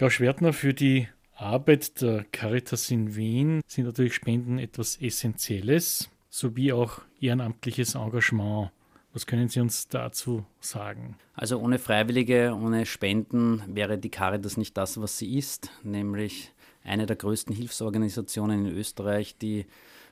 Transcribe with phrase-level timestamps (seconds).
[0.00, 6.72] Frau Schwertner, für die Arbeit der Caritas in Wien sind natürlich Spenden etwas Essentielles, sowie
[6.72, 8.70] auch ehrenamtliches Engagement.
[9.12, 11.18] Was können Sie uns dazu sagen?
[11.34, 16.50] Also ohne Freiwillige, ohne Spenden wäre die Caritas nicht das, was sie ist, nämlich
[16.82, 19.66] eine der größten Hilfsorganisationen in Österreich, die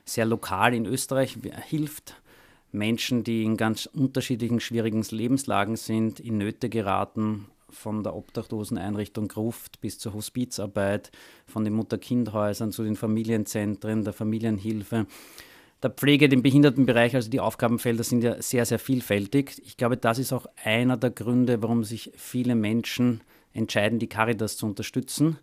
[0.05, 1.35] sehr lokal in Österreich
[1.67, 2.21] hilft.
[2.71, 9.81] Menschen, die in ganz unterschiedlichen schwierigen Lebenslagen sind, in Nöte geraten, von der Obdachloseneinrichtung Gruft
[9.81, 11.11] bis zur Hospizarbeit,
[11.45, 15.05] von den Mutter-Kind-Häusern zu den Familienzentren, der Familienhilfe,
[15.81, 19.61] der Pflege, dem Behindertenbereich, also die Aufgabenfelder sind ja sehr, sehr vielfältig.
[19.65, 23.21] Ich glaube, das ist auch einer der Gründe, warum sich viele Menschen
[23.53, 25.37] entscheiden, die Caritas zu unterstützen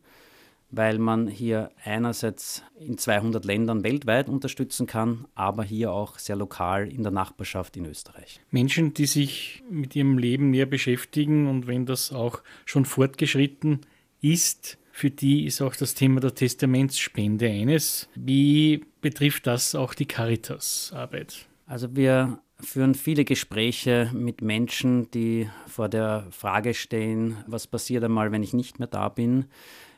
[0.70, 6.92] weil man hier einerseits in 200 Ländern weltweit unterstützen kann, aber hier auch sehr lokal
[6.92, 8.40] in der Nachbarschaft in Österreich.
[8.50, 13.80] Menschen, die sich mit ihrem Leben näher beschäftigen und wenn das auch schon fortgeschritten
[14.20, 18.08] ist, für die ist auch das Thema der Testamentsspende eines.
[18.14, 21.46] Wie betrifft das auch die Caritas-Arbeit?
[21.66, 28.32] Also wir führen viele Gespräche mit Menschen, die vor der Frage stehen, was passiert einmal,
[28.32, 29.44] wenn ich nicht mehr da bin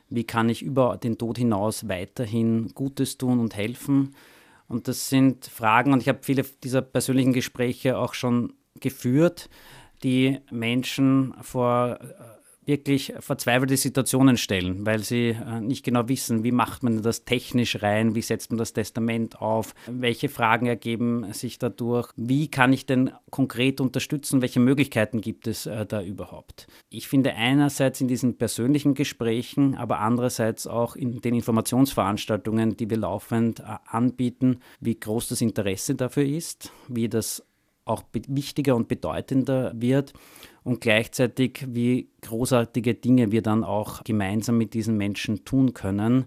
[0.09, 4.15] wie kann ich über den Tod hinaus weiterhin Gutes tun und helfen.
[4.67, 9.49] Und das sind Fragen, und ich habe viele dieser persönlichen Gespräche auch schon geführt,
[10.03, 11.99] die Menschen vor
[12.69, 17.81] wirklich verzweifelte Situationen stellen, weil sie äh, nicht genau wissen, wie macht man das technisch
[17.81, 22.85] rein, wie setzt man das Testament auf, welche Fragen ergeben sich dadurch, wie kann ich
[22.85, 26.67] denn konkret unterstützen, welche Möglichkeiten gibt es äh, da überhaupt.
[26.89, 32.97] Ich finde einerseits in diesen persönlichen Gesprächen, aber andererseits auch in den Informationsveranstaltungen, die wir
[32.97, 37.43] laufend äh, anbieten, wie groß das Interesse dafür ist, wie das
[37.89, 40.13] auch wichtiger und bedeutender wird
[40.63, 46.25] und gleichzeitig, wie großartige Dinge wir dann auch gemeinsam mit diesen Menschen tun können,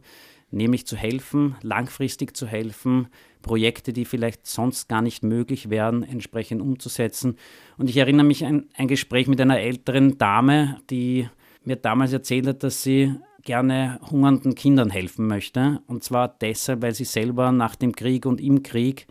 [0.51, 3.09] nämlich zu helfen, langfristig zu helfen,
[3.41, 7.37] Projekte, die vielleicht sonst gar nicht möglich wären, entsprechend umzusetzen.
[7.77, 11.29] Und ich erinnere mich an ein Gespräch mit einer älteren Dame, die
[11.65, 13.15] mir damals erzählt hat, dass sie
[13.45, 15.83] gerne hungernden Kindern helfen möchte.
[15.87, 19.07] Und zwar deshalb, weil sie selber nach dem Krieg und im Krieg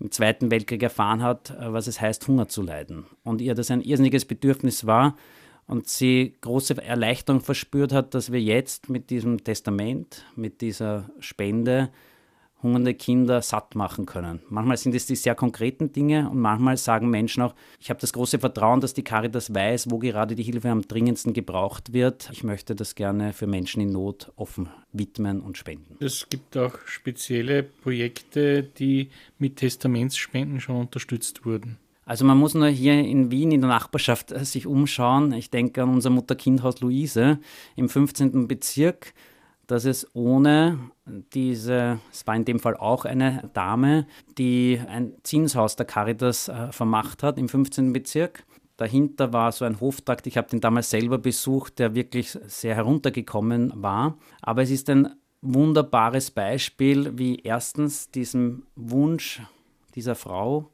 [0.00, 3.06] im Zweiten Weltkrieg erfahren hat, äh, was es heißt, Hunger zu leiden.
[3.24, 5.16] Und ihr das ein irrsinniges Bedürfnis war
[5.66, 11.90] und sie große Erleichterung verspürt hat, dass wir jetzt mit diesem Testament, mit dieser Spende
[12.62, 14.40] hungernde Kinder satt machen können.
[14.48, 18.12] Manchmal sind es die sehr konkreten Dinge und manchmal sagen Menschen auch, ich habe das
[18.12, 22.28] große Vertrauen, dass die Caritas weiß, wo gerade die Hilfe am dringendsten gebraucht wird.
[22.32, 25.96] Ich möchte das gerne für Menschen in Not offen widmen und spenden.
[26.04, 31.78] Es gibt auch spezielle Projekte, die mit Testamentsspenden schon unterstützt wurden.
[32.08, 35.34] Also man muss nur hier in Wien in der Nachbarschaft äh, sich umschauen.
[35.34, 37.38] Ich denke an unser Mutter-Kind-Haus Luise
[37.76, 38.48] im 15.
[38.48, 39.12] Bezirk
[39.68, 44.06] dass es ohne diese, es war in dem Fall auch eine Dame,
[44.38, 47.92] die ein Zinshaus der Caritas äh, vermacht hat im 15.
[47.92, 48.44] Bezirk.
[48.78, 53.72] Dahinter war so ein Hoftrakt, ich habe den damals selber besucht, der wirklich sehr heruntergekommen
[53.76, 54.16] war.
[54.40, 59.42] Aber es ist ein wunderbares Beispiel, wie erstens diesem Wunsch
[59.94, 60.70] dieser Frau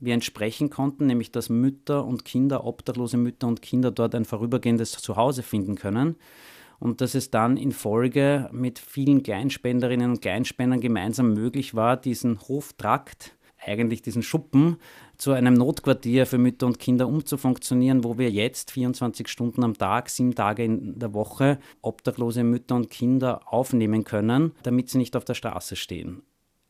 [0.00, 4.92] wir entsprechen konnten, nämlich dass Mütter und Kinder, obdachlose Mütter und Kinder dort ein vorübergehendes
[4.92, 6.16] Zuhause finden können
[6.82, 12.40] und dass es dann in Folge mit vielen Kleinspenderinnen und Kleinspendern gemeinsam möglich war, diesen
[12.40, 14.78] Hoftrakt, eigentlich diesen Schuppen,
[15.16, 20.10] zu einem Notquartier für Mütter und Kinder umzufunktionieren, wo wir jetzt 24 Stunden am Tag,
[20.10, 25.24] sieben Tage in der Woche obdachlose Mütter und Kinder aufnehmen können, damit sie nicht auf
[25.24, 26.22] der Straße stehen.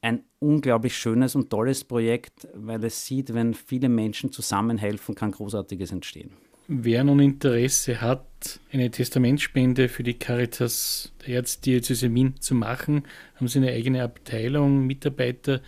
[0.02, 5.90] Ein unglaublich schönes und tolles Projekt, weil es sieht, wenn viele Menschen zusammenhelfen, kann Großartiges
[5.90, 6.32] entstehen.
[6.74, 13.02] Wer nun Interesse hat, eine Testamentspende für die Caritas der Erzdiözese Wien zu machen,
[13.34, 15.60] haben Sie eine eigene Abteilung, Mitarbeiter,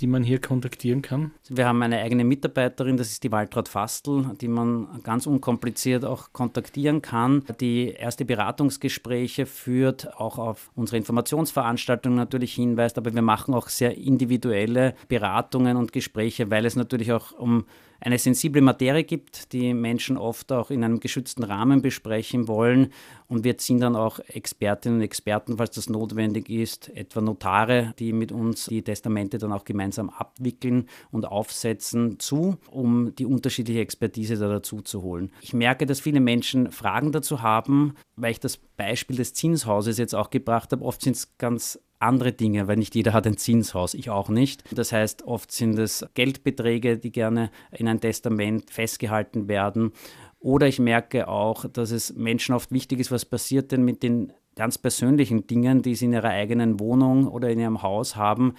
[0.00, 1.32] die man hier kontaktieren kann?
[1.48, 6.32] Wir haben eine eigene Mitarbeiterin, das ist die Waltraud Fastel, die man ganz unkompliziert auch
[6.32, 13.54] kontaktieren kann, die erste Beratungsgespräche führt, auch auf unsere Informationsveranstaltungen natürlich hinweist, aber wir machen
[13.54, 17.64] auch sehr individuelle Beratungen und Gespräche, weil es natürlich auch um
[18.00, 22.92] eine sensible Materie gibt, die Menschen oft auch in einem geschützten Rahmen besprechen wollen.
[23.26, 28.12] Und wir ziehen dann auch Expertinnen und Experten, falls das notwendig ist, etwa Notare, die
[28.12, 34.36] mit uns die Testamente dann auch gemeinsam abwickeln und aufsetzen, zu, um die unterschiedliche Expertise
[34.36, 35.30] da dazu zu holen.
[35.40, 40.14] Ich merke, dass viele Menschen Fragen dazu haben, weil ich das Beispiel des Zinshauses jetzt
[40.14, 40.84] auch gebracht habe.
[40.84, 44.64] Oft sind es ganz andere Dinge, weil nicht jeder hat ein Zinshaus, ich auch nicht.
[44.76, 49.92] Das heißt, oft sind es Geldbeträge, die gerne in ein Testament festgehalten werden
[50.38, 54.32] Oder ich merke auch, dass es Menschen oft wichtig ist, was passiert denn mit den
[54.54, 58.54] ganz persönlichen Dingen, die sie in ihrer eigenen Wohnung oder in ihrem Haus haben.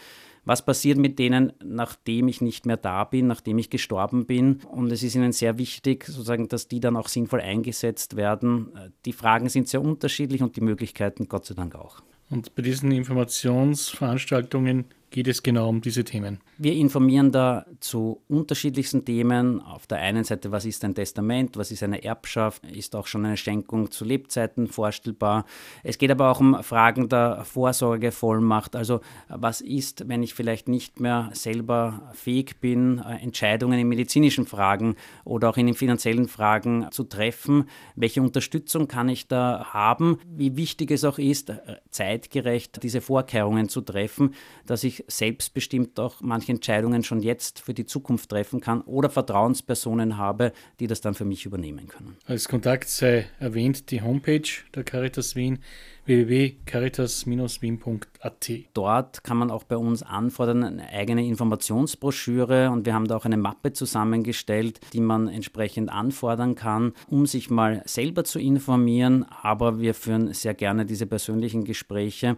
[0.47, 4.61] Was passiert mit denen, nachdem ich nicht mehr da bin, nachdem ich gestorben bin?
[4.71, 8.71] Und es ist ihnen sehr wichtig, sozusagen, dass die dann auch sinnvoll eingesetzt werden.
[9.05, 12.01] Die Fragen sind sehr unterschiedlich und die Möglichkeiten Gott sei Dank auch.
[12.29, 16.39] Und bei diesen Informationsveranstaltungen geht es genau um diese Themen.
[16.57, 19.61] Wir informieren da zu unterschiedlichsten Themen.
[19.61, 23.25] Auf der einen Seite, was ist ein Testament, was ist eine Erbschaft, ist auch schon
[23.25, 25.45] eine Schenkung zu Lebzeiten vorstellbar.
[25.83, 28.75] Es geht aber auch um Fragen der Vorsorgevollmacht.
[28.75, 34.95] Also was ist, wenn ich vielleicht nicht mehr selber fähig bin, Entscheidungen in medizinischen Fragen
[35.23, 37.69] oder auch in den finanziellen Fragen zu treffen?
[37.95, 40.19] Welche Unterstützung kann ich da haben?
[40.27, 41.53] Wie wichtig es auch ist,
[41.91, 44.33] zeitgerecht diese Vorkehrungen zu treffen,
[44.65, 50.17] dass ich selbstbestimmt auch manche Entscheidungen schon jetzt für die Zukunft treffen kann oder Vertrauenspersonen
[50.17, 52.17] habe, die das dann für mich übernehmen können.
[52.25, 55.59] Als Kontakt sei erwähnt die Homepage der Caritas Wien
[56.07, 58.51] www.caritas-wien.at.
[58.73, 63.25] Dort kann man auch bei uns anfordern, eine eigene Informationsbroschüre und wir haben da auch
[63.25, 69.79] eine Mappe zusammengestellt, die man entsprechend anfordern kann, um sich mal selber zu informieren, aber
[69.79, 72.37] wir führen sehr gerne diese persönlichen Gespräche.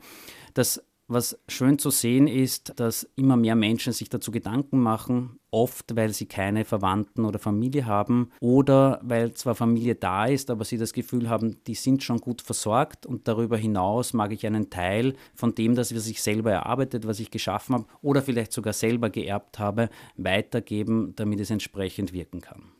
[0.56, 5.96] Das was schön zu sehen ist, dass immer mehr Menschen sich dazu Gedanken machen, oft
[5.96, 10.78] weil sie keine Verwandten oder Familie haben oder weil zwar Familie da ist, aber sie
[10.78, 15.16] das Gefühl haben, die sind schon gut versorgt und darüber hinaus mag ich einen Teil
[15.34, 19.10] von dem, das was ich selber erarbeitet, was ich geschaffen habe oder vielleicht sogar selber
[19.10, 22.72] geerbt habe, weitergeben, damit es entsprechend wirken kann.